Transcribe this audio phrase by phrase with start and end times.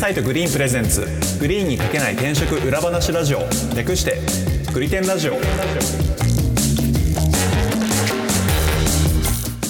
[0.00, 1.06] サイトグリーンプレゼンツ。
[1.40, 3.40] グリーンにかけない転職裏話ラジオ。
[3.76, 4.18] 略して
[4.72, 5.34] グリテンラジオ。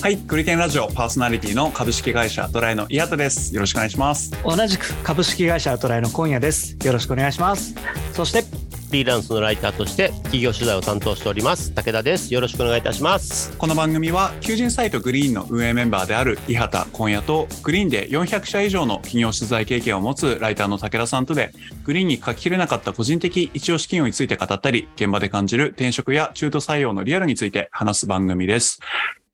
[0.00, 3.52] はいグリテンラジオパーソナリティの株式会社ドライの岩田です。
[3.52, 4.30] よろしくお願いします。
[4.44, 6.76] 同じく株式会社トライの今夜です。
[6.84, 7.74] よろしくお願いします。
[8.12, 8.44] そして
[8.90, 11.72] フリーランスのライターとして企業取材を担当しております。
[11.72, 12.34] 武田です。
[12.34, 13.56] よろしくお願いいたします。
[13.56, 21.52] この番組は求人サイトグリーンの運営メンバーである伊畑今夜とグリーンで400社以上の企業取材経験を持つライターの武田さんとで
[21.84, 28.80] グリーンに書ききれなかった個人的一押し企業について語ったり現場で感じる転職や中途採用のリアルについて話す番組です。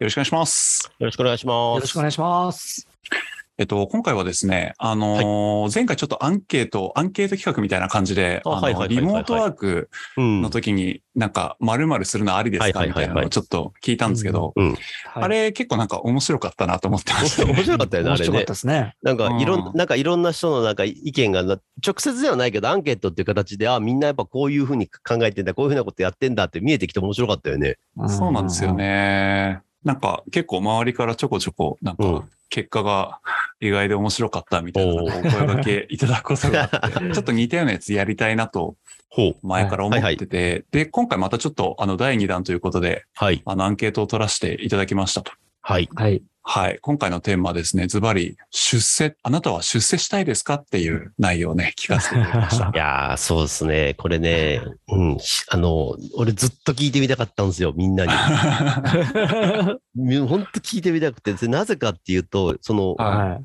[0.00, 0.92] よろしくお願いします。
[0.98, 1.76] よろしくお願いします。
[1.76, 2.86] よろしくお願いします
[3.58, 8.42] えっと、今回はですね、あのー前回ちょっとアンケート、アンケート企画みたいな感じで、
[8.88, 9.88] リモートワーク
[10.18, 10.42] うん。
[10.42, 12.78] の時になんか、〇〇するのありですか？
[12.80, 13.06] はいはいはいはい。
[13.06, 14.52] みたいなのをちょっと聞いたんですけど、
[15.14, 18.24] あれ結構なんか面白かったなと思ってました、面白かったよねあれね。
[18.24, 18.94] 面白かったですね。
[19.02, 19.72] なんかいろうんん。
[19.74, 27.76] なんかいろんな人のなんか意見がな直接ではないけどアンケートっていう形であみんなやっぱこういうふうに考えてんだこういうふうなことやってんだって見えてきて面白かったよね。
[28.06, 29.60] そうなんですよね。
[29.86, 32.20] なんか結構周りからちょこちょこなんうん。
[32.20, 33.20] か結果が
[33.60, 38.76] 意外で面白かったみたいなお声掛けいただくことがあって、 ちょっと似たようなやつやりたいなと
[39.08, 39.46] ほう。
[39.46, 43.42] 前から思ってて、で、今回またちょっとあの第2弾ということで、はい。
[43.46, 45.32] あのアンケートを取らせていただきましたと。
[45.62, 45.88] はい。
[45.94, 46.78] はいはい。
[46.80, 52.78] 今回のテーマはですね、ズバリ、出世、あなたは出世したいですかっていう内容をね、聞かせていただきました い。
[52.78, 58.12] やーそうですねこれね、 うん、しあの俺ずっと聞いてみたかったんですよみんなに。
[59.96, 63.40] み本当聞いてみたくてでなぜかっていうとその、は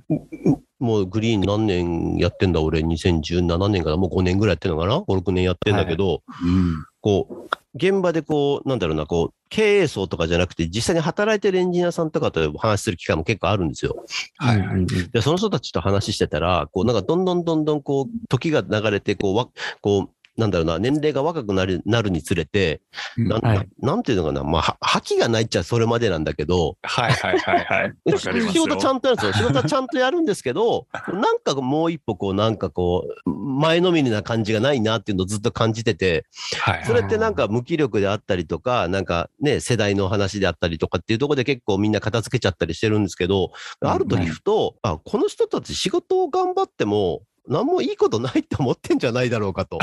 [0.79, 6.85] もうグリーン何年やってんだ俺？2017年からもう5年ぐらいやってんのかな？56年やってんだけど、うん。
[7.01, 14.05] こう現場でこうなんだろうなこう経営層とかじゃなくて実際に働いてるエンジニアさんとかとお話しする機会も結構あるんですよ。
[14.37, 14.57] はい。
[14.57, 19.49] うんうんでその人たちと話してたらこうなんかどんどんどんどんこう時が流れてこうわ
[19.81, 22.81] こうなんだろうな年齢が若くなるなるにつれて
[23.17, 27.93] なはいなんていうのかな、まあ、は覇気がないっちゃそれまでなんだけど、はいはいはいはい。
[28.17, 29.33] 仕事ちゃんとやるんですよ。
[29.39, 36.25] 仕事はちゃんとやるんですけど、なんかもう一歩こう、なんかこう、前のめりな感じがないなっていうのをずっと感じてて、
[36.59, 43.51] はいそれってなんか無気力であったりとか、なんかね、世代の話であったりとかっていうところで結構みんな片付けちゃったりしてるんですけど、
[43.81, 49.79] ある時ふと、あ、この人たち仕事を頑張っても、何もいいことないって思ってんじゃないだろうかと。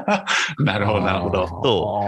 [0.58, 1.46] なるほど、なるほど。
[1.48, 2.00] そ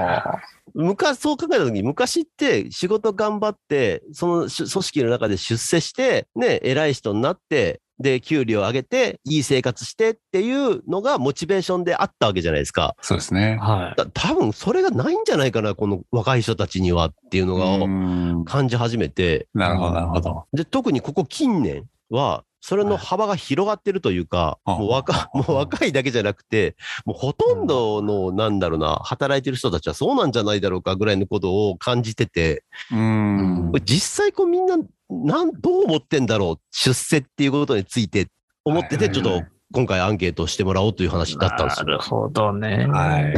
[0.75, 12.95] 昔、そう考えたときに、昔って仕事頑張って、そのし組織の中で出世して、ね、偉い人になって、で、給料上げて、いい生活してっていうのがモチベーションであったわけじゃないですか。
[13.01, 13.59] そうですね。
[13.61, 20.45] はいだ多分それがないんじゃないかな、この若い人たちにはっていうのうがん感じ始めて、なるほど、なるほど。
[20.53, 33.73] で、特にここ近年は、それの幅が広がってるというか、はいもう若もう若いだけじゃなくて、もうほとんどの、なんだろうな、働いてる人たちはそうなんじゃないだろうかぐらいのことを感じてて、うん。
[33.85, 34.77] 実際こうみんな、
[35.09, 38.29] なん、どう思ってんだろう、出世っていうことについて
[38.65, 41.87] 思ってて、ちょっと今回アンケートをしてもらおうという話だったんですよ。
[41.87, 42.87] なるほどね。
[42.87, 43.35] はい。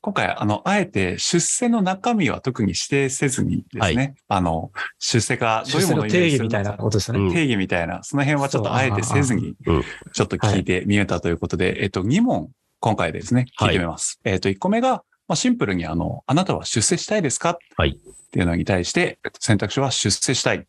[0.00, 7.18] 今回、あの、あえて出世の中身は特に指定せずにですね、あの、出世がどういうものを定義みたいなことですね。
[7.18, 7.32] うん。
[7.32, 9.82] 定義みたいな、その辺はちょっとあえてせずにうん、
[10.12, 14.20] ちょっと聞いてみえたということで、えっと、2問、今回ですね、聞いてみます。
[14.24, 17.58] えっと、1個目が、まあ、シンプルに、あの、あなたは出世したいですか？
[17.76, 17.98] はい。
[17.98, 20.66] っていうのに対して、えっと選択肢は出世したい、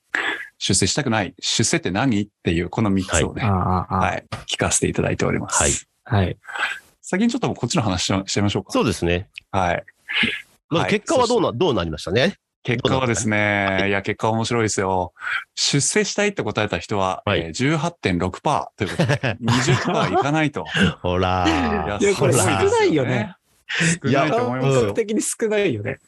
[0.58, 5.62] 出世したくない、出世って何っていう、この3つをね、あはあああい、聞かせていただいております。
[5.62, 6.38] はいはい
[7.08, 8.72] 先にちょっとこっちの話ししちゃいましょうか。
[8.72, 9.30] そうですね。
[9.52, 9.84] はい。
[10.70, 12.36] まはいず結果はどうな、どうなりましたね？
[12.64, 15.14] 結果はですね、いや、結果面白いですよ。
[15.54, 20.66] 出世したいって答えた人は、はいえー18.6%ということで、 20%いかないと。
[21.04, 23.36] ほらいやいやこれ少ないよね。
[24.04, 24.94] 少ないと思いますよ感覚。
[24.96, 26.00] 的に少ないよね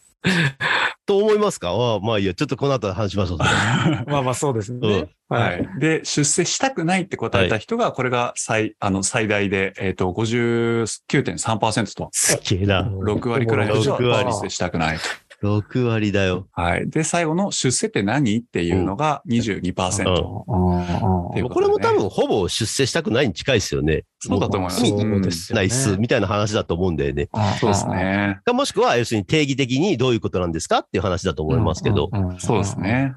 [1.08, 1.70] と思いますか？
[1.72, 3.38] ああまあいいや、ちょっとこの後話しましょう。
[4.08, 5.80] まあまあそうですねうんははいい。
[5.80, 12.84] で、出世したくないって答えた人が、これが最、あの、最大で、えっ、と、59.3%と、すげえな。
[12.84, 15.04] 6割くらいの人は6割出世したくないと。
[15.44, 16.48] 6割だよ。
[16.52, 16.90] はい。
[16.90, 20.44] で、最後の出世って何っていうのが22%。
[20.48, 21.28] うん。
[21.30, 24.04] っていうこれも多分ほぼ出世したくないに近いですよね。
[24.20, 24.84] そうだと思います。
[24.84, 25.22] そううん。
[25.22, 25.60] ですよね。
[25.60, 27.30] ないっす、みたいな話だと思うんだよね。
[27.60, 28.40] そうですね。
[28.44, 30.52] かもしくは、要するに定義的にどういうことなん。
[30.52, 32.10] ですかっていう話だと思いますけど。
[32.40, 33.14] そうですね。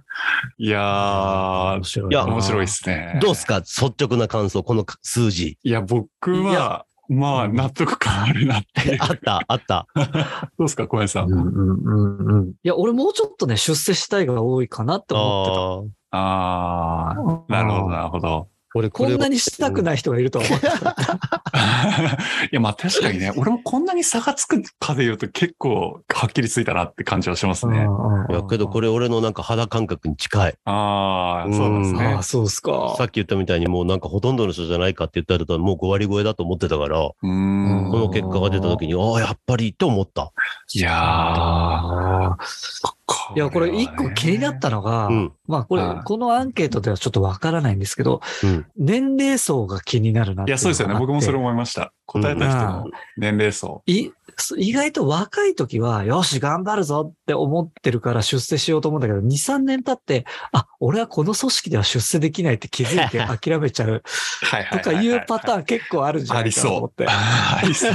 [0.59, 3.19] いやー面、白いいや面白いですね。
[3.21, 5.59] どうですか率直な感想、この数字。
[5.63, 8.97] いや、僕は、まあ、納得感あるなって。
[9.01, 9.87] あった、あった？
[9.95, 10.03] ど
[10.61, 11.31] うですか、小林さん？
[11.33, 16.19] うんうんうんうんいや、俺もうちょっとね、出世したいが多いかなって思ってた。
[16.19, 17.15] ああ、
[17.49, 18.49] なるほど、なるほど。
[18.75, 20.97] 俺こんなにしたくない人がいるとは思ってた。
[22.47, 27.89] いや、まあ確かにね、俺もこんなに差がつくかで言うと結構はっきりついたなって感じはしますね。
[28.31, 30.55] いや、けどこれ俺のなんか肌感覚に近い。
[30.65, 32.23] ああ、そうですあねあ、。
[32.23, 32.95] そうですか。
[32.97, 37.91] さっき言ったみたいにもうなんかほとんどの人じゃないかって言ったらもう5割超えだと思ってたから、こうーん。
[37.91, 40.31] の結果が出た時に、ああ、やっぱりって思った。
[40.75, 42.35] いやー
[43.37, 45.33] いや、これ一個気になったのが、うん。
[45.47, 48.67] まあこれはい、このアンケートではちょっとわからないんですけど、うん。
[48.77, 50.95] 年齢層が気になるなっていや、そうですよね。
[50.99, 51.41] 僕もそれを。
[51.41, 51.93] 思いました。
[52.07, 52.87] 答えた人の
[53.17, 53.83] 年齢層。
[53.87, 54.11] い
[54.57, 64.03] 意外と若い時は、よし、頑張るぞって思ってるから出世しようと思うんだけど、2、3年経って、あ、俺はこの組織では出世できないって気づいて諦めちゃう
[64.83, 67.07] とかいうパターン結構あるんじゃありないか思って。
[67.07, 67.15] そう。
[67.15, 67.93] ありそう。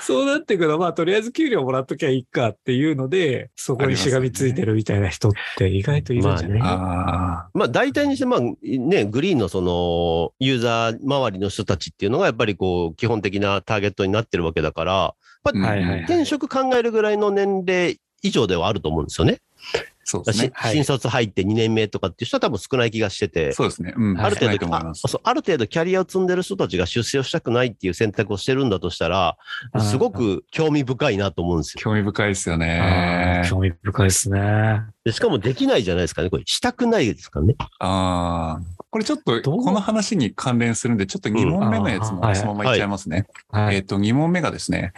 [0.00, 15.14] そうなってくると、まあ、とりあえず給料もらっときゃいいかっていうので、そこにしがみついてるみたいな人って意外といるんじゃない、あまあ大体にして、まあね、グリーンのそのユーザー周りの人たちっていうのがやっぱりこう基本的なターゲットになってるわけだから、
[16.04, 19.38] 転職考えるぐらいの年齢以上ではあると思うんですよね。
[20.06, 20.50] しそうですね。
[20.54, 23.52] はい新卒入って2年目とかっていう人は多分少ない気がしてて。
[23.52, 23.92] そうですね。
[23.96, 24.14] うん。
[24.14, 24.94] はいある程度、あ。
[24.94, 29.36] そうある程度キャリアを積んでる人たちが出世をしたくないっていう選択をしてるんだとしたら、
[29.80, 31.80] すごく興味深いなと思うんですよ。
[31.80, 33.48] 興味深いですよあねー。
[33.48, 34.82] 興味深いですね。
[35.04, 36.30] でしかもできないじゃないですかね。
[36.30, 37.56] これ、したくないですからね。
[37.78, 38.60] ああ。
[38.90, 43.26] これちょっと、この話に関連するんで、ちょっと2問目のやつうんもそのままいっちゃいますね。
[43.50, 43.76] はい。
[43.76, 44.92] えっと、2問目がですね、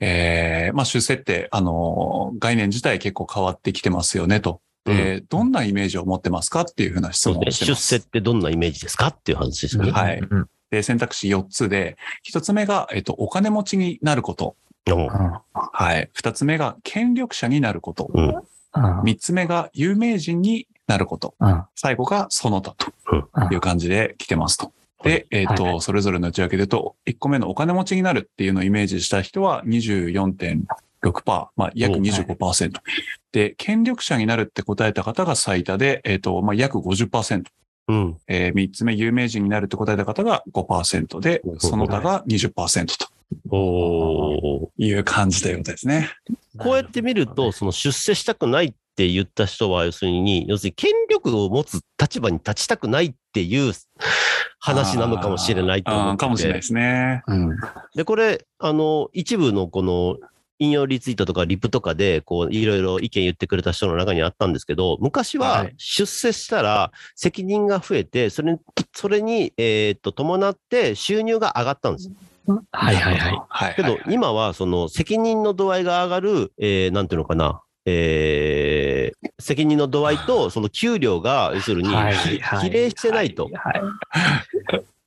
[0.00, 4.60] えー、まあ、出世って、あの、概念自体結構変わってきてますよね、と。
[4.84, 7.44] で、どんなイメージを持ってますかっていうふうな質そうですね。
[7.44, 7.82] 問をしてます。
[7.82, 9.90] 出世ってどんなイメージですかっていう話ですよね。
[9.92, 11.96] はいうんで、選択肢4つで、
[12.32, 14.56] 1つ目が、えっと、お金持ちになること。
[14.86, 16.08] うんはい。
[16.16, 18.08] 2つ目が、権力者になること。
[18.14, 21.34] うんうん3つ目が、有名人になること。
[21.40, 24.72] うん最後が、その他とうんいう感じで来てますと。
[25.02, 32.72] で、えっ、と、はいそれぞれの内訳で言うと、1個目のお金持ちになるっていうのをイメージした人は24.6%、まあ、約お25%。
[33.32, 37.44] で、権力者になるって答えた方が最多で、えっ、と、まあ、約50%。
[37.88, 38.16] うん。
[38.28, 43.08] えー、3つ目、有名人になるって答えた方が5%で、その他が20%と
[43.50, 46.10] おーいう感じということですね。
[46.58, 53.72] こうやって見ると、その出世したくないって言った人は、要するに、要するに権力を持つ立場に立ちたくないっていう
[54.60, 57.22] 話なのかもしれないと思っててかもしれないですね。
[57.26, 57.56] うん。
[57.94, 60.18] で、これ、あの、一部のこの、
[60.62, 68.58] 引用リツイートとかリプとかで、こう、いろいろ意見言ってくれた人の中にあったんですけど、昔ははい出世したら責任が増えて、それに、
[68.92, 72.10] それに、えーっと、伴って収入が上がったんです。
[72.72, 73.42] はいはいはい。
[73.48, 73.74] はい。
[73.74, 83.50] けど、今はその責任の度合いが上がる、えーなんていうのかな、えー責任の度合いと、その給料が、要するに、はい比例してないと。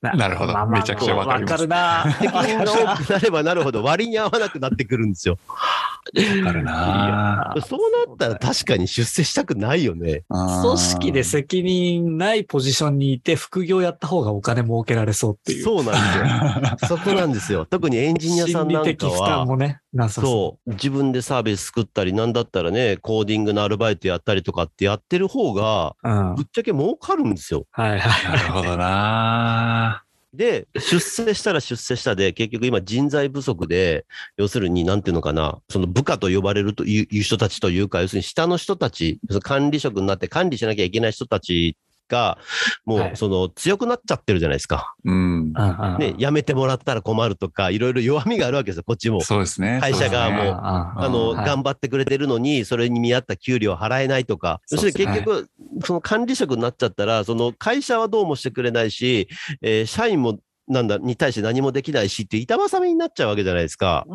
[0.02, 2.12] なるほどまあまあめちゃくちゃわかりますわかるな。
[2.20, 5.38] 責任が多くなればなるほど割に合わなくなってくるんですよ。
[5.48, 10.24] わかるなそうなったら確かに出世したくないよね。
[10.28, 15.64] 組織で責任ないポジションにいて副業やった方がお金儲けられそうっていう。
[15.64, 16.98] そうなんですよ。
[16.98, 17.66] そこなんですよ。
[17.66, 26.10] 特にエンジニアさんなんか心理的負担は、もね、なさそそう、自分でサービス作ったり、なんだったらね、コーディングのアルバイトやったりとかってやってる方が、う。
[26.10, 26.28] うん。
[26.28, 27.66] はいぶっちゃけ儲かるんですよ。
[27.72, 28.00] はい。
[28.00, 41.78] なるほどなで、出世したら出世したで、結局今人材不足で、要するに、なんていうのかな、その部下と呼ばれるといういう人たちというか、要するに下の人たち、その管理職になって管理しなきゃいけない人たち
[42.10, 42.38] が、
[42.86, 44.96] もはいうその強くなっちゃってるじゃないですか。
[45.06, 45.54] うん。
[46.00, 49.22] ね、辞めてもらったら困るとか、いろいろ弱みがあるわけですよ、こっちも。
[49.22, 49.80] そうですね。
[49.82, 55.50] 会社側もねああの、はい頑張ってくれてるのに、それに見合った給料払えないとか、要するに結局、
[55.86, 59.28] その管理職になっちゃったら、その会社はどうもしてくれないし、
[59.62, 64.06] えー社員も、なんだ、に対して何もできないしっていう板挟みになっちゃうわけじゃないですか。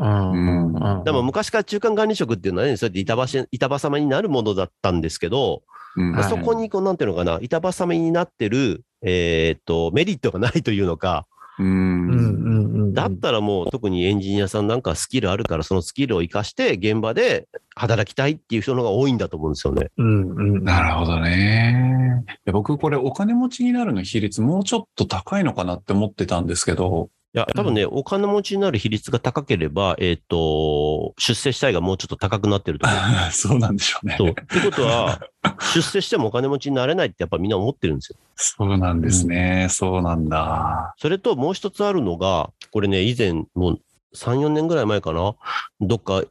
[1.04, 5.62] でも昔から中間管理職っていうのはね、そうやって板挟板挟みになるものだったんですけど、
[5.96, 6.12] うん。
[6.12, 11.26] はいそこにこう、なんていうのかな、板挟みになってる、えーっと、メリットがないというのか、
[11.58, 12.57] うん
[12.92, 19.88] だったらもう特にエンジニアさんなんかスキルあるから、そのスキルを活かして現場で働きたいっていう人の方が多いんだと思うんですよね。
[19.96, 22.24] うんうんなるほどね。
[22.52, 33.00] 僕これお金持ちになるの比率もうちょっと高いのかなって思ってたんですけど、いや、多分ね、お金持ちになる比率が高ければ、えーっ、と、出世したいがもうちょっと高くなってると思う。
[33.32, 34.14] そうなんでしょうね。
[34.16, 34.30] そう。
[34.30, 35.20] ってことは、
[35.74, 38.18] 出世してもお金持ちになれないってやっぱみんな思ってるんですよ。
[38.34, 39.66] そうなんですね。
[39.70, 40.94] そうなんだ。
[40.96, 43.80] それともう一つあるのが、これね、以前、もう
[44.16, 45.34] 3、4年ぐらい前かな、
[45.80, 46.22] どっか、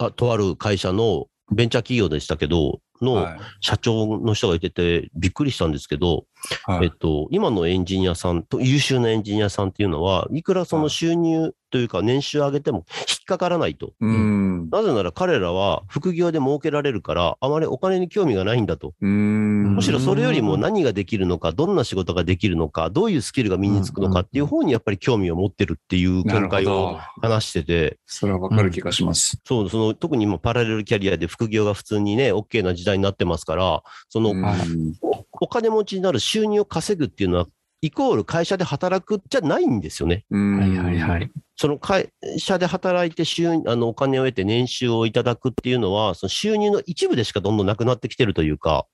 [0.00, 3.40] あとある会社のベンチャー企業でしたけど、のはい。
[3.60, 6.24] 社長の人がいててびっくりしたんですけど、
[6.64, 6.86] はい。
[6.86, 13.92] えっと、今のエンジニアさんと、優秀なエンジニアさんっていうのは、いくらその収入というか年収上げても引っかからないと。
[14.00, 14.68] うん。
[14.70, 18.94] なぜなら彼らは副業で儲けられるから、あまりお金に興味がないんだと。
[19.00, 19.74] うん。
[19.76, 26.98] むしろそれよりも何ができるのか、どんな仕事ができるのか、どういうスキルが身につくのかっていう方にやっぱり興味を持ってるっていう見解をど。
[27.20, 29.40] 話してて、それはわかる気がします。
[29.44, 34.94] そう、その特に今パラレルキャリアで副業が普通にね、OK な時代になってますから、その、うん
[35.40, 37.46] お金持ちになる収入を稼ぐっていうのは、
[37.80, 40.24] イコール会社で働くじゃないんですよね。
[40.30, 41.30] うんはいはいはい。
[41.56, 48.86] その会社で働いて収あのお金を得て年収をいただくっていうのは、その収入の一部でしかどんどんなくなってきてるというか、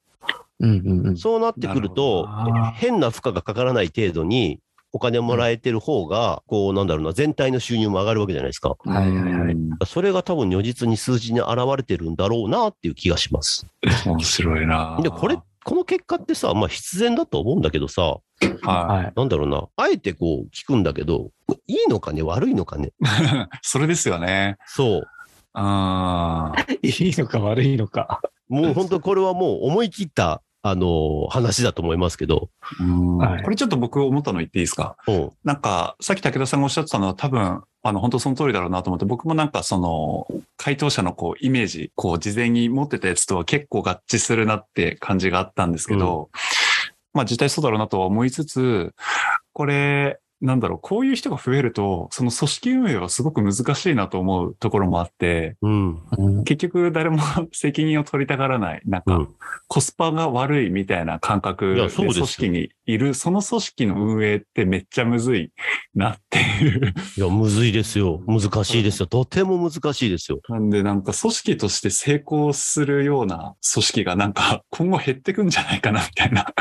[0.60, 1.16] うんうんうん。
[1.16, 2.28] そうなってくると
[2.74, 4.60] 変な負荷がかからない程度に、
[4.94, 8.76] お金をもらえてる方が、こう、なんだろうな、全体の収入も上がるわけじゃないですか。
[8.84, 13.66] はいはいはいうんそれが多分如実に数字に現れてるんだろうなっていう気がします。
[14.06, 15.00] 面白いな。
[15.02, 18.18] で、これ、この結果ってさ、まあ必然だと思うんだけどさ、
[18.62, 19.12] ははい。
[19.16, 21.30] なんだろうな、あえてこう聞くんだけど、
[21.66, 22.88] いいのかね、悪いのかね？
[22.88, 22.90] い。
[23.62, 24.56] それですよね。
[24.66, 25.02] そう。
[25.54, 26.66] ああ。
[26.82, 28.20] いいのか悪いのか。
[28.48, 32.48] もう本当これはもう思い切った、あのー話だと思いますけど。
[32.80, 34.96] うんはいこれちょっと僕思ったの言っていいですか？
[35.06, 35.30] うん。
[35.44, 46.30] なんか、さっき武田さんがおっしゃってたのは多分、あの、本当その通りだろうなと思って、僕もなんかその、回答者のこう、イメージ、こう、事前に持ってたやつとは結構合致するなって感じがあったんですけど、
[47.12, 48.94] まあ実際そうだろうなとは思いつつ、
[49.52, 56.02] これ、なんだろう、こういう人が増えると、その組織運営はすごく難しいなと思うところもあって、うん。
[56.18, 57.18] うん結局誰も
[57.52, 59.28] 責任を取りたがらない、なんかうん、
[59.68, 65.52] コスパが悪いみたいな感覚で組織にいる、その組織の運営ってめっちゃむずい
[65.94, 66.94] なっていう。
[67.16, 68.20] いや、むずいですよ。
[68.26, 69.06] 難しいですよ。
[69.06, 70.40] とても難しいですよ。
[70.48, 76.52] なんでなんか組織として成功するような組織がなんか 今後減ってくんじゃないかなみたいな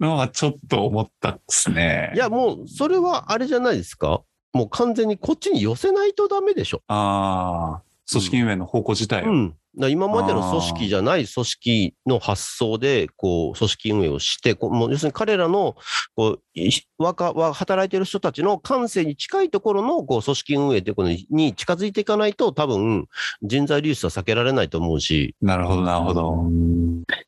[0.00, 2.12] のはちょっと思ったですね。
[2.14, 4.22] いや、もう、それはあれじゃないですか？
[4.52, 6.82] もう完全にこっちに寄せないとダメでしょ。
[6.88, 9.30] ああ、組織運営の方向自体を。
[9.30, 9.54] うん。
[9.76, 15.76] だから今までの組織じゃない組織の発想で、こう、組織運営をして、こうもう要するに彼らの、
[16.16, 23.06] こう、い若、わ働いてる人たちの感性に近いところの、こう、組織運営っていうことに近づいていかないと、多分、
[23.42, 26.46] 人材流出は避けられないと思うし、なるほど、なるほど。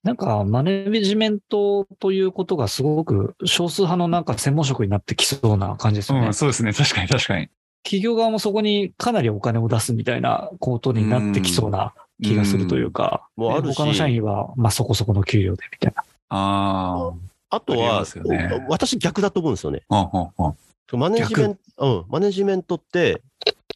[0.02, 6.26] なんか、マネジメントということがすごく少数派のなんか専門職になってきそうな感じですよね。
[6.26, 6.73] うん、そうですね。
[6.73, 7.49] 確かに確かに。
[7.85, 16.05] 企業側もそこにかなりお金を出すみたいなことになってきそうな気がするというか、もうあるし他の社員は、まあそこそこの給料でみたいな。
[16.29, 17.57] ああ。
[17.57, 19.83] あとはすよね、私逆だと思うんですよね。
[19.91, 20.55] うんうんうん
[20.95, 23.23] マネジメント、うん、マネジメントって、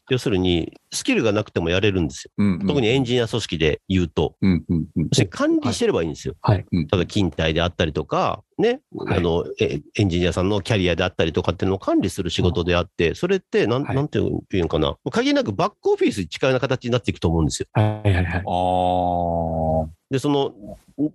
[0.09, 2.31] 要するに、スキルがなくてもやれるんですよ。
[2.37, 4.35] うんうん特にエンジニア組織で言うと。
[4.41, 6.35] うんうんうんそして管理してればいいんですよ。
[6.41, 6.65] はい。
[6.71, 14.95] うん例えば勤怠であったりとか、ね、はいあの、えエンジニアさんのキャリアであったりとかっていうのを管理する仕事であって、それって、なん、はいなんていうのかな。
[15.11, 17.67] 限りなくバックオフィスに近いような形になっていくと思うんですよ。
[17.73, 18.25] はいはいはい。
[18.25, 19.89] ああ。
[20.09, 20.53] で、その、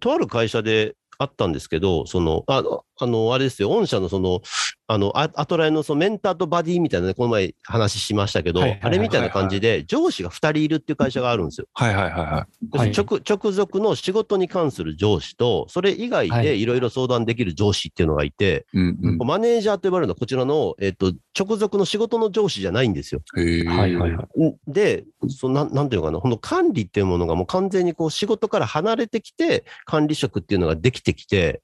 [0.01, 4.43] とある会社であったんですけど、その、あの、あのあれですよ、御社のその、
[4.87, 11.67] あの、あアトライのそのメンターとバディみたいなね、この前話しましたけど、はいはいはいあれみたいな感じで、上司が2人いるっていう会社があるんですよ。
[11.73, 18.79] はいはいはいははい直直属の仕事に関する上司と、それ以外はいでいろいろ相談できる上司っていうのがいて、い。
[18.79, 23.23] うんうんマネージャーと呼ばれるのはこちらの、えっと、直属の仕事の上司じゃないんですよ。
[23.35, 24.13] はいはいはい。
[24.13, 31.63] んで、そのなんなんていうのかな、この管理っていうものがもう完全にこう仕事から離れてきて、管理職っていうのができてきて、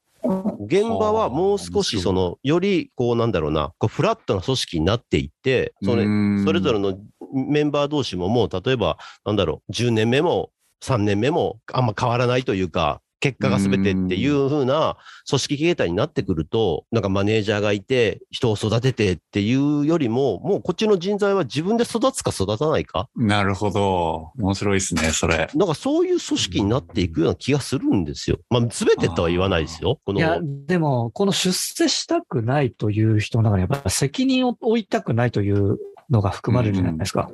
[0.67, 6.05] 現場はもう少しその、よりこうなんだろうな、こうフラットな組織になっていって、それ
[6.45, 6.93] それぞれの。
[6.93, 6.99] の
[7.33, 10.51] メンバー同士ももう例えば、なんだろう、10年目も
[10.83, 14.97] 3年目もあんま変わらないというか、結果が全てっていう風な
[15.29, 24.33] 組織形態になってくると、なんかマネージャーがいて、人を育ててっていうよりも、もうこっちの人材は自分で育つか育たないか、なるほど。
[24.39, 25.49] 面白いですね、それ。
[25.55, 28.39] なんかそういう組織になっていくような気がするんですよ。
[28.51, 29.99] まあ、全てとは言わないですよ。
[30.05, 35.79] このいや、でも、この出世したくないという人の中にやっぱり責任を負いたくないという
[36.11, 37.31] のが含まれるじゃないですか。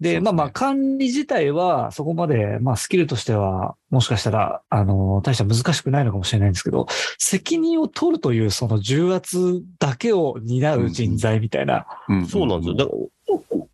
[0.00, 6.86] で、まあまあ、管理自体はそこまで、まあスキルとしては、もしかしたら、あの、大した難しくないのかもしれないんですけど、
[7.18, 11.86] 責任を取るというその重圧だけを担う人材みたいな。
[12.08, 12.74] うんそうなんですよ。
[12.74, 12.96] だから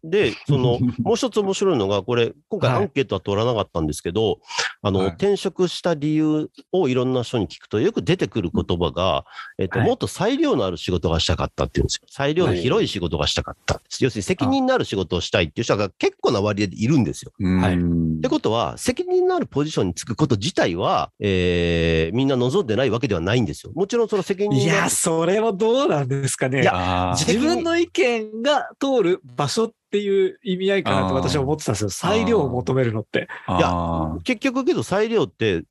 [0.05, 4.39] で、その、 もう一つ面白いのが、これ、今回はいアンケートは取らなかったんですけど、
[4.83, 9.25] あの、はい転職した理由をいろんな人に聞くと、よく出てくる言葉が、
[9.59, 12.07] えっと、はいもっと裁量のある仕事がしたかったっていうんですよ。
[12.11, 13.81] 裁量の広い仕事がしたかった。
[14.01, 17.33] 要するに責任のある仕事をしたいっていう人が結構な割合でいるんですよ。
[17.61, 23.73] はいうんってことは、責任のあるポジションにつくこと自体は、えーみんな望んでないわけではないんですよ。
[23.75, 26.63] もちろんその責任いや、それはどうなんですかね。
[26.63, 31.91] いや自分の意見が通る場所っていう意味合いかなと私は思ってたんですよ。
[31.91, 33.29] 裁量を求めるのって。
[33.47, 35.63] あー結局けど裁量って、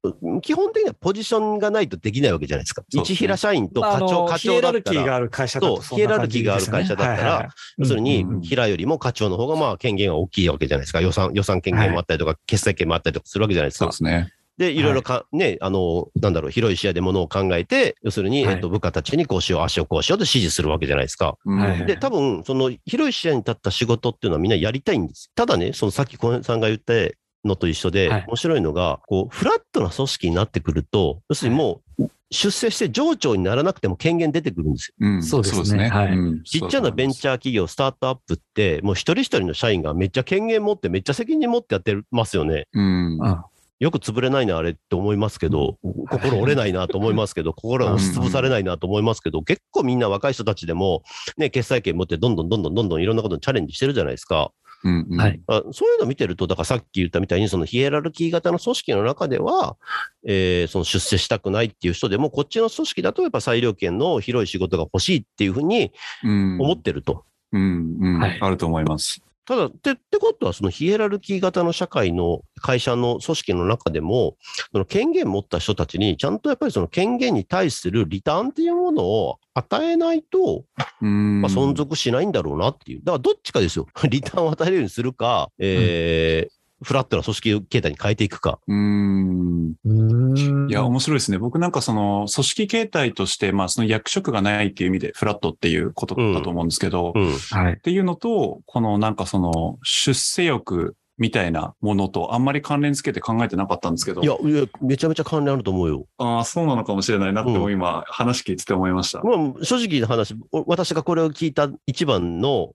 [0.42, 2.84] 基本的にはポジションがないとできないわけじゃないですか。
[2.90, 11.02] 一平社員と課長、の課ヒエラル長だったら、キーがある会社だとそうヒエラルキーがある会社だったら要するにうん平よりも課長の方がまあ権限が大きいわけじゃないですか。
[11.02, 13.96] 予算、予算権限もあったりとか、決裁権もあったりとかするわけじゃないですかそうで。
[13.98, 14.34] すね。
[14.58, 21.38] で、いろいろか、ね、あの、なんだろう、広い視野でものを考えて、要するに、はいえっと、部下たちにこうしよう、足をこうしようと指示するわけじゃないですか。
[21.46, 21.60] うん。
[21.60, 25.32] はいで、多分、その広い視野に立った仕事っていうのはみんなやりたいんです。
[25.36, 26.94] ただね、そのさっき小林さんが言った
[27.46, 28.26] のと一緒で、はい。
[28.28, 34.96] 面白いのが、こう、フラットな組織になってくると、要するにもう、出世して上長にならなくても権限出てくるんですよ。
[35.00, 35.24] うん。
[35.24, 35.90] そうですね。
[35.90, 36.16] はい。
[36.16, 36.44] うん。
[36.44, 42.68] ちっちゃなベンチャー企業、スタートアップって、もう一人一人の社員がめっちゃ権限持って、めっちゃ責任持ってやってますよね。
[42.74, 43.20] うん。
[43.22, 43.46] あ
[43.84, 45.78] よく潰れないな、あれって思いますけど、
[46.10, 51.04] 心折れないなと思いますけど、 心が押しつぶされないなと思いますけど、結構みんな若い人たちでも、
[51.36, 54.54] ね、決済権持ってどんどんどんどんどんどんいろんなことにチャレンジしてるじゃないですか。
[54.86, 59.76] うんうんはいあそういうの見てると、だからさっき言ったみたいに、そのヒエラルキー型の組織の中では、
[60.26, 65.92] えーその出世したくないっていう人でも、こっちの組織だとやっぱ裁量権の広い仕事が欲しいっていうふうに
[66.24, 67.26] うん思ってると。
[67.52, 69.22] うんうんはいあると思います。
[69.46, 74.38] ただ、って、ってことは、そのヒエラルキー型の社会の会社の組織の中でも、
[74.72, 80.64] その権限持った人たちに、ちゃんとやっぱりその権限に対するリターンっていうものを与えないと、
[81.02, 83.02] うんまあ、存続しないんだろうなっていう。
[83.04, 83.88] だからどっちかですよ。
[84.10, 88.60] リターンを与えるようにするか、えーフラットな組織形態に変えていくか。
[88.68, 89.74] うん
[90.74, 91.38] や、面白いですね。
[91.38, 97.32] 僕なんかその組織形態として、まあその役職がないっていう意味でフラットっていうことだと思うんですけど、うん。
[97.32, 97.76] はいっ。
[97.78, 106.06] ていうのと、このなんかその出世欲みたいなものとあんまり関連付けて考えてなかったんですけど、いや、いやめちゃめちゃ関連あると思うよ。
[106.18, 109.22] ああ、そうなのかもしれないなっても今話聞いてて思いました。
[109.22, 112.74] まあ、正直な話、お私がこれを聞いた一番の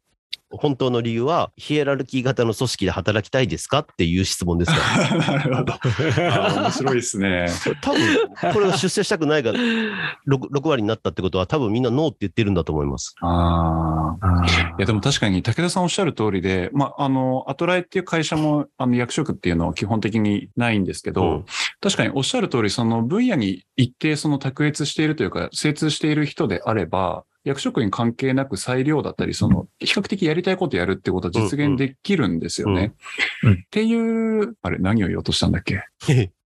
[0.51, 5.19] 本当の理由は、ヒエラルキー型の組織で働きたいですかっていう質問ですから。
[5.39, 5.75] なるほど。
[6.63, 7.49] 面白いですね。
[7.83, 8.01] 多分、
[8.55, 9.53] これを出世したくないが
[10.27, 13.15] 6, 6割になったってことは、多分みんなノーって言ってるんだと思います。
[13.21, 14.47] ああ。
[14.47, 21.45] いや、でも確かに武田さんおっしゃる通りで、まあ、あの、アトライっていう会社も、あの、役職っていうのは基本的にないんですけど、うん
[21.81, 32.95] 確かにおっしゃる通り、その分野に一定その卓越しているというか、精通している人であれば、役職に関係なく裁量だったり、その、比較的やりたいことやるってことは実現できるんですよね。
[33.47, 35.83] っていう、あれ、何を言おうとしたんだっけ？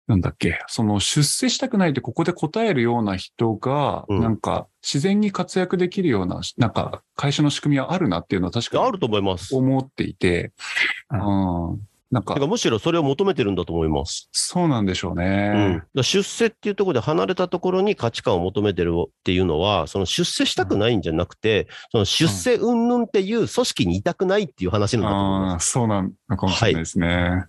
[0.06, 0.58] なんだっけ？
[0.66, 4.20] その出世したくないってここで答えるような人が、うん。
[4.20, 9.54] なんか自然に活躍できるような、なんか会社の仕組みはあるなっていうのは確かにあると思います。
[9.54, 10.52] 思っていて、
[11.10, 11.80] ううん。
[12.10, 14.28] なんかてか、むしろそれを求めてるんだと思います。
[14.32, 15.86] そうなんでしょううん、だねか。
[15.94, 25.52] ら出世っていうところで離れたところに価値観を求めてるっていうのは、その出世したくないんじゃなくて、その出世云々っていう組織にいたくないっていう話なんだと思います。
[25.52, 27.08] ああ、そうなのかもしれないですね。
[27.08, 27.46] だか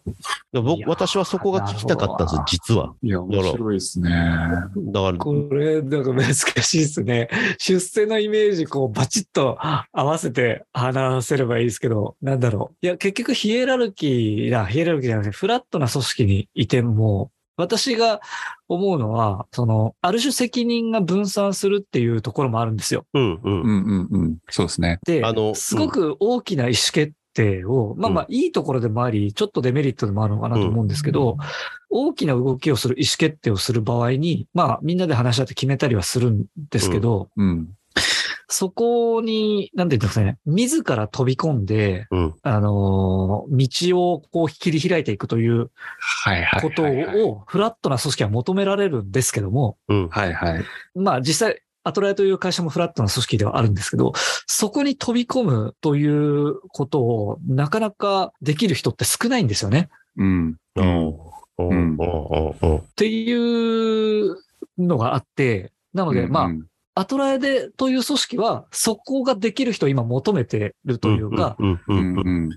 [0.54, 2.94] ら僕いやー私はそこが聞きたかったんですよ、実は。
[3.02, 4.10] い、や、面白いですね。
[4.10, 7.30] だから、これ、なんか難しいですね。
[7.58, 9.58] 出世のイメージ、こう、バチッと
[9.92, 12.86] 合わせて話せればいいですけど、なんだろう。
[12.86, 18.22] いや、結局、ヒエラルキーだ、ヒエラルキーじゃなくて、フラットな組織にいても、私が
[18.68, 23.06] 思うのは、その、ある種責任が分散するっていうところもあるんですよ。
[23.14, 23.62] うんうん。
[23.62, 24.38] うんうんうん。
[24.50, 25.00] そうですね。
[25.06, 31.38] であの、すごく大きな意思決定を、まあまあ、いいところでもあり、ちょっとデメリットでもあるのかなと思うんですけど、
[31.90, 37.70] 大きな動きをする、意思決定をする場合に、まあ、みんなで話し合って決めたりはするんですけど、うん。
[38.52, 42.36] そこに、なんていうんですかね、自ら飛び込んで、うん。
[42.44, 46.84] あのー道をこう切り開いていくというはいはいこと。
[46.84, 50.10] を、フラットな組織は求められるんですけども、うん。
[50.10, 50.64] はいはい。
[50.96, 54.12] まあ実際、アトライという会社もフラットな組織ではあるんですけど、
[54.48, 59.90] そこに飛び込むということをなかなかできる人って少ないんですよね。
[60.18, 60.58] うん。
[60.76, 61.08] うん。
[61.58, 61.68] うん。
[61.68, 61.98] うん。
[61.98, 62.78] うん。
[62.78, 64.36] っていう
[64.78, 71.56] のがあって、なので、まあ、うんアトラエでという組織は、そこができる人を今求めてるというか。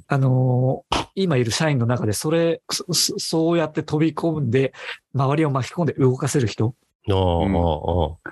[0.09, 4.73] あのー今いる社員の中でそれ、そそそうやって飛び込んで、
[5.14, 6.75] 周りを巻き込んで動かせる人。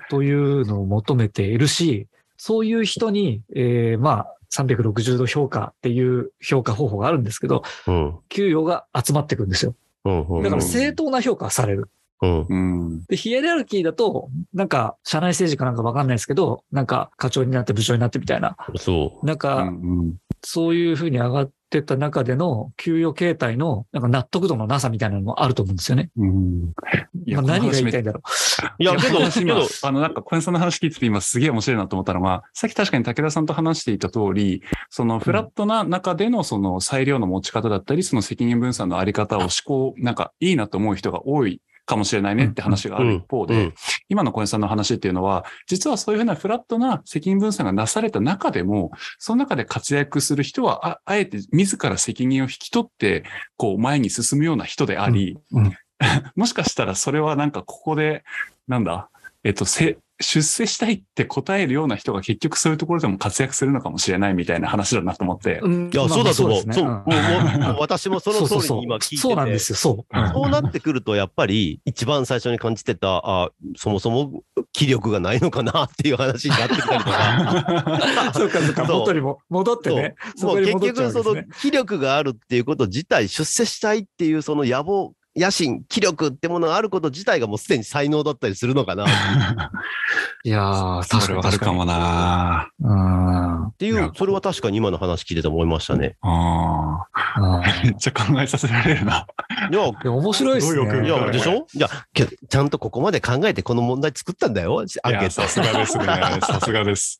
[0.09, 8.15] というのを求めているし、そういう人に、えーまあ、360度評価っていう評価方法があるんですけど、うん。
[8.27, 9.75] 給与が集まってくるんですよ。
[10.43, 11.89] だから正当な評価はされる。
[12.23, 12.45] うん。
[12.47, 12.55] う
[12.95, 13.05] ん。
[13.05, 26.11] で、ヒエラルキーだと、なんか、社内政治かなんかわかんないですけど、なんか、課長になって部長になってみたいな、そなんか、うんそういうふうに上がってった中での給与形態の、なんか納得度のなさみたいなのもあると思うんですよね。
[26.17, 26.73] うん。
[27.25, 28.83] いやまあ、何が言いたいいんだろう。
[28.83, 43.73] いや、けど、けど、あの、なんか、小林さんの話聞いてて今すげえ面白いなと思ったのが、さっき確かに武田さんと話していた通り、そのフラットな中でのその裁量の持ち方だったり、その責任分散のあり方を思考、なんかいいなと思う人が多いかもしれないねって話がある一方で、うん。
[44.09, 53.23] 今の小林さんの話っていうのは、実はそういうふうなフラットな責任分散がなされた中でも、その中で活躍する人は、ああえて自ら責任を引き取って、
[53.57, 55.37] こう前に進むような人であり、
[56.35, 58.23] もしかしたらそれはなんかここで、
[58.67, 59.09] なんだ、
[59.43, 65.59] えっと、せ出世したいって答えるような人が結局そういうところでも活躍するのかもしれないみたいな話だなと思って。
[65.59, 65.65] う。
[65.65, 66.73] うんいや、そうだと思う。
[66.73, 67.03] そう、
[67.79, 69.17] 私もその通りそうそうそうに今聞いてて。
[69.17, 70.19] そうなんですよ、そう。
[70.19, 78.31] うんそうなってくると、やっぱり、一番最初に感じてた、あそもそも気力がないのかなっていう話になってきたりとか。
[78.33, 80.15] そうか、そうか、元にも戻ってね。
[80.35, 81.43] そもう結局、その。
[81.61, 89.07] 気力があるっていうこと自体、出世したいっていうその野望、野心、気力ってものがあること自体がもうすでに才能だったりするのかなっ
[90.45, 91.41] いやー、そ確かに確かに。
[91.41, 93.71] れはあるかもなうん。
[93.77, 96.17] ていう、それは確かに今の話聞いてて思いましたね。
[96.21, 97.61] ああ。
[97.83, 99.25] めっちゃ考えさせられるな。
[99.71, 101.07] いや、いや、面白いですね。
[101.07, 101.65] いや、でしょ？
[101.73, 105.47] いや、けちゃんとここまで考えてこの問題作ったんだよ、アンケいや、ートさ。
[105.47, 106.05] すがですね。
[106.43, 107.19] さすがです。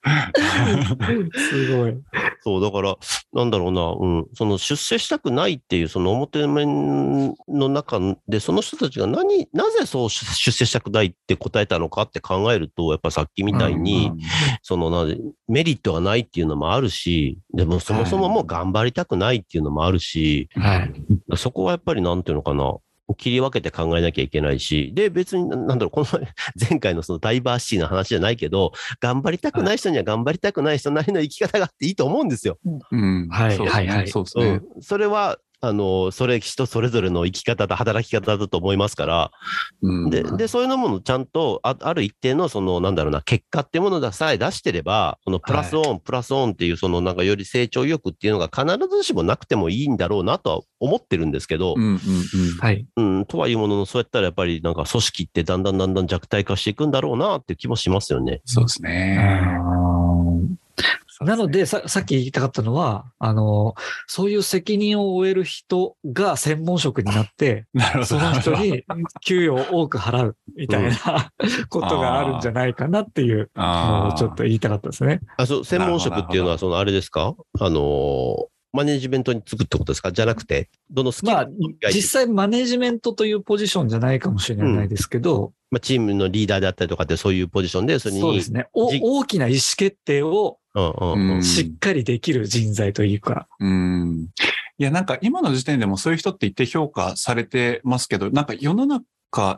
[1.50, 1.96] すごい。
[2.42, 2.96] そう、だから、
[3.34, 14.12] なんだろうな、うん、その出世したくないっていう、その表面の中で、その人たちが何、なぜそう出出世したくないって答えたのかって考えると、やっぱさっきみたいに、
[14.62, 15.16] そのな、
[15.48, 21.38] メリットがないっていうのもあるし、でもそもそももう頑張りたくないっていうのもあるし、はい。
[21.38, 22.78] そこはやっぱりなんていうのかな、
[23.16, 26.34] 切り分けて考えなきゃいけないし、で、別に、ななんだろう、この前、
[26.70, 32.58] 前回のそのダイバーシティの話じゃないけど、頑張りたくない人には頑張りたくない人なりの生き方があっていいと思うんですよ。
[32.92, 33.28] うん。
[33.30, 34.46] はいはいはいそうですね。
[34.46, 34.82] うん。
[34.82, 39.32] それは、あの、それ人それぞれの生き方と働き方だと思いますから、
[39.82, 51.98] うんで、で、そういうのものちゃんと、あある一定の、その、なんだろうな、結果っていうものさえ出してれば、このプラスオン、プラスオンっていう、その、なんかより成長意欲っていうのが必ずしもなくてもいいんだろうなとは思ってるんですけどう、んうんうん。
[52.60, 52.86] はい。
[52.98, 58.42] うん、とはいうものの、そうやったらやっぱりなんか組織ってだんだんだんだん弱体化していくんだろうなっていう気もしますよね。
[58.44, 59.18] そうですね。
[61.22, 63.76] なので、さ、さっき言いたかったのは、あの、
[64.08, 68.06] そういう責任を負える人が専門職になって、 なるほど。
[68.06, 68.84] その人に
[69.26, 71.32] 給与を多く払うみたいな
[71.70, 75.22] ことがあるんじゃないかなっていうのをちょっと言いたかったですね。
[75.38, 77.36] あ、そう、専門職っていうのは、そのあれですか？
[77.60, 80.12] あのーマネジメントにつくってことですか？
[80.12, 81.48] じゃなくて、どのスキルまあ
[81.94, 88.22] 実際マネジメントというポジションじゃないかもしれないですけど、まあ、チームのリーダーであったりとかってそういうポジションで、それに。
[88.22, 88.68] そうですね。
[88.74, 90.60] 大きな意思決定を
[91.42, 94.28] しっかりできる人材というか、うん。
[94.78, 99.04] いや、なんか今の時点でもそういう人って一定評価されてますけど、なんか世の中、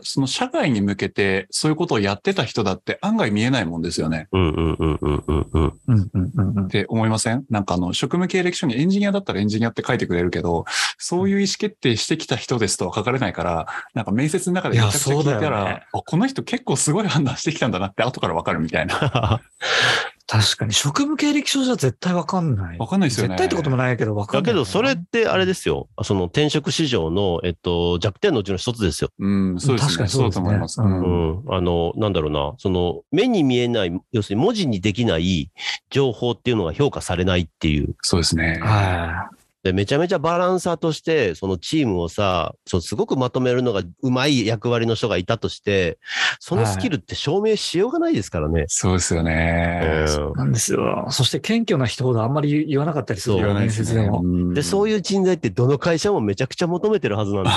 [0.04, 4.28] その社会に向けてそういうことをやってた人だって案外見えないもんですよね。
[4.32, 5.80] うんうんうんうんうんうん。
[5.88, 7.44] うんうんうんうんって思いません？
[7.50, 10.66] なんかあの、職務経歴書にエンジニアだったらエンジニアって書いてくれるけど、
[10.98, 19.42] そういう意思決定してきた人ですとは書かれないから、なんか面接の中でめちゃくちゃ聞いたいやそうだら、よねあこの人結構すごい判断してきたんだなって後からわかるみたいな。
[20.28, 22.78] 確かに職務経歴書じゃ絶対わかんない。
[22.80, 23.34] わかんないですよね。
[23.34, 24.54] 絶対ってこともないけどわかんない。
[24.54, 25.88] だけど、それってあれですよ。
[26.04, 29.12] その転職市場の、えっと、弱点のうちの一つですよ。
[29.20, 29.88] うん、そうですね。
[29.88, 30.82] 確かにそううですねと思います。
[30.82, 31.44] ううんん。
[31.50, 32.56] あの、なんだろうな。
[32.58, 35.52] その、目に見えない、要するに文字にできない
[35.92, 37.96] 情報っていうのが評価されないっていう。
[38.02, 38.60] そうですね。
[38.64, 39.30] は
[39.66, 45.98] で、めちゃめちゃバランサーとして、そのチームをさ、そうすごくまとめるのがうまい役割の人がいたとして、
[46.40, 48.66] そのスキルって証明しようがないですからね。
[48.68, 50.06] そうですよね。
[50.08, 50.34] うんい。
[50.36, 51.08] なんですよ。
[51.10, 53.86] そして謙虚な人ほどあんまり言わなかったりするそうよ面言わないですね。
[53.88, 54.54] 接でも。
[54.54, 57.50] で、そういう人材ってどの会社もめちゃくちゃ求めてるはずなんで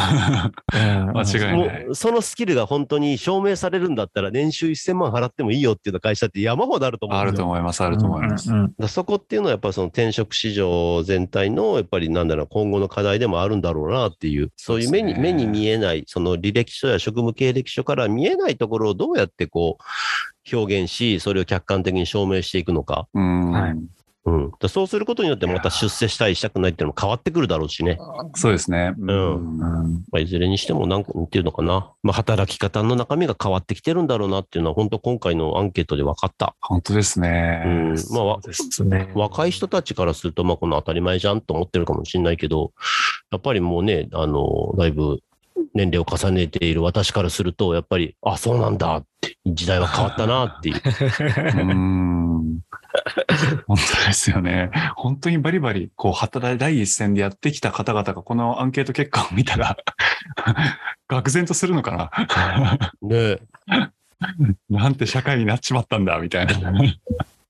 [1.26, 1.86] す 間違いもない。
[1.88, 7.32] うそのスキルが本当に証明されるんだったら年収1000万払ってもいいよっていう会社って山ほどあると思うんあですよ。
[7.32, 8.50] ると思います、あると思います。
[8.50, 15.20] うんうんうんだそこっていうのはやっぱその転職市場全体のやっぱりなんだろう今後の課題でもあるんだろうなっていうそういう目にね。
[15.20, 23.50] 目に見えないその履歴書や職務経歴書から見えないところをどうやってこう表現しそれを客観的に証明していくのか、うん。
[23.50, 23.74] はい
[24.28, 24.52] うん。
[24.58, 27.98] だそうすることによってまた出世したい、したくないっていうのも変わってくるだろうしね。
[28.34, 28.90] そうですね。
[28.90, 31.92] んうんまあ、いずれにしても、なんか、なんていうのかな。
[32.02, 36.54] まあ、働き方の中身が変わってきてるんだろうなっていうのは、本当今回のアンケートで分かった。
[36.60, 37.62] 本当ですね。
[37.64, 37.94] うん。
[38.12, 39.12] まあね。
[39.14, 42.72] 若い人たちからすると、まあ、この当たり前じゃんと思ってるかもしれないけど、
[43.30, 45.20] やっぱりもうね、あの、だいぶ
[45.74, 50.80] 年齢を重ねている私からすると、やっぱり、あ、そうなんだって、時代は変わったなっていう。
[51.70, 52.17] うん。
[53.66, 54.70] 本当ですよね。
[54.96, 59.76] 本当にバリバリ、こう、働い、第一線でやってきた方々が、このアンケート結果を見たら、
[61.08, 62.92] 愕然とするのかな。
[63.02, 63.38] ね
[64.68, 66.72] なんて社会になっちまったんだ、みたいな。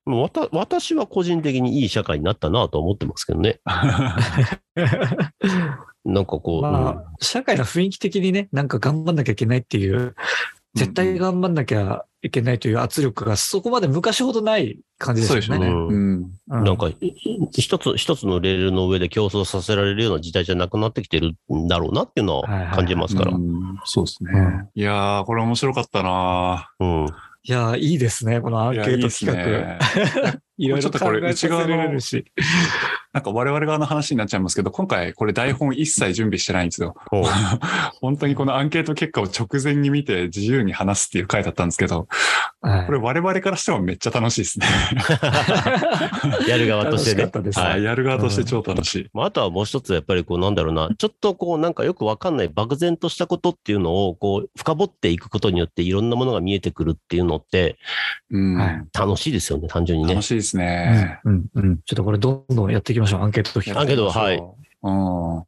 [0.05, 3.61] もうわた私は個人的にいい社会になったなと思ってますけどね。
[6.05, 10.15] なんかこう、まあ、社会の雰囲気的にね、なんか頑張んなきゃいけないっていう、
[10.75, 15.47] 絶対頑張んなきゃいけないという圧力がそこまで昔ほどない感じですよね。
[15.47, 15.73] そうでしょうね。
[15.73, 16.31] うんうん。
[16.51, 17.15] うんなんか、い
[17.53, 23.33] 一つ、一つのレールの上で競争させられるような時代じゃなくなってきてるんだろうなっていうのは感じますから。
[23.33, 24.33] うんそうですね。
[24.33, 27.07] うんいやー、これ面白かったなうん。
[27.43, 29.79] いやー、いいですね、このアンケート企画。
[29.89, 32.25] ですね いろいろちょっとこれ考えさせられるし。
[33.11, 36.95] なんか我々側の話になっちゃいますけど、今回これ台本一切準備してないんですよ。
[38.01, 42.07] 本当にこのアンケート結果を直前に見て自由に話すっていう回だったんですけど、
[42.61, 44.67] はいこれ我々からしてもめっちゃ楽しいですね。
[46.47, 47.43] やる側としてね楽しかった。
[47.43, 47.83] ですはい。
[47.83, 49.07] やる側として超楽しい。
[49.13, 57.79] まあ、あとはもう一つ、やっぱりこう、なんだろうな、ちょっとこう、なんかよくわかんない漠然としたことっていうのを、こう、深掘っていくことによっていろんなものが見えてくるっていうのって、
[58.31, 60.23] うんはい楽しいですよね、単純にね楽。
[60.23, 61.21] しいですね。
[61.25, 63.81] うんうんちょっとこれどんどんやっていきましょう、アンケート企画。
[63.81, 64.43] アンケートはい
[64.81, 64.91] う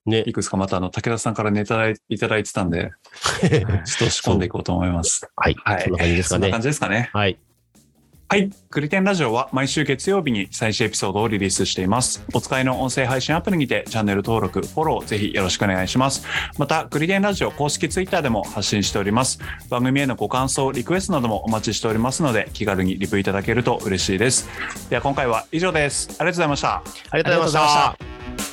[0.08, 0.10] ん。
[0.10, 0.32] ねい。
[0.32, 2.90] くつかまたあの、武田さんからネタいただいてたんで、
[3.40, 3.60] ちょっ
[3.98, 5.28] と仕込んでいこうと思います。
[5.36, 5.56] はい。
[5.64, 5.82] はい。
[5.82, 6.60] そんな感じですかねそんな感。
[6.60, 7.10] じですかね。
[7.12, 7.38] はい。
[8.32, 8.48] はい。
[8.70, 12.24] クリテンラジオは毎週月曜日に最新エピソードをリリースしています。
[12.32, 16.24] お使いの音声配信アプリにてチャンネル登録、フォローぜひよろしくお願いします。
[16.56, 19.40] また、クリテンラジオ公式ツイッターでも発信しております。
[19.68, 24.48] 番組へのご感想、リクエストなどもお待ちしておりますので、気軽にリプいただけると嬉しいです。
[24.90, 26.10] では今回は以上です。
[26.10, 26.74] ありがとうございました。
[27.10, 27.74] ありがとうございまし
[28.44, 28.49] た。